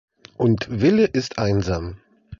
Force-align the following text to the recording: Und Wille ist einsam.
Und 0.35 0.81
Wille 0.81 1.05
ist 1.05 1.37
einsam. 1.37 1.97